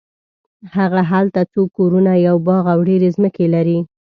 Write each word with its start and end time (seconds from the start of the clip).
هغه 0.75 1.01
هلته 1.11 1.41
څو 1.51 1.61
کورونه 1.77 2.11
یو 2.27 2.35
باغ 2.47 2.63
او 2.73 2.79
ډېرې 2.89 3.07
ځمکې 3.15 3.45
لري. 3.55 3.77